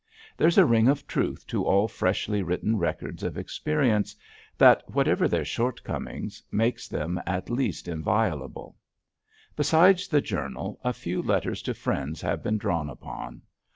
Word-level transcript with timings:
There's 0.35 0.57
a 0.57 0.65
ring 0.65 0.87
of 0.87 1.05
truth 1.05 1.45
to 1.45 1.63
all 1.63 1.87
freshly 1.87 2.41
written 2.41 2.79
records 2.79 3.21
of 3.21 3.37
experience 3.37 4.15
that, 4.57 4.81
whatever 4.87 5.27
their 5.27 5.45
shortcomings, 5.45 6.41
makes 6.51 6.87
them 6.87 7.21
at 7.27 7.51
least 7.51 7.87
inviolable. 7.87 8.75
Besides 9.55 10.07
the 10.07 10.19
journal, 10.21 10.79
a 10.83 10.91
few 10.91 11.21
letters 11.21 11.61
to 11.61 11.75
friends 11.75 12.19
have 12.23 12.41
been 12.41 12.57
drawn 12.57 12.89
upon. 12.89 13.43